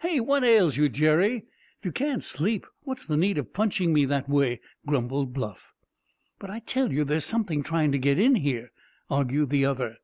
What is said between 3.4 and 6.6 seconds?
punching me that way?" grumbled Bluff. "But I